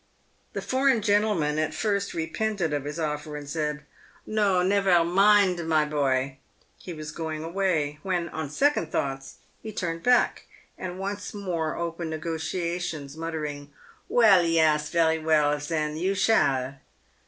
[0.53, 3.85] The foreign gentleman at first repented of his offer, and said,"
[4.25, 6.37] No, nevar mind, my boie."
[6.79, 12.09] He was going away, when, on second thoughts, he turned back, and once more opened
[12.09, 13.71] nego tiations, muttering,"
[14.19, 16.79] Well, yas— very well, sen— you shall."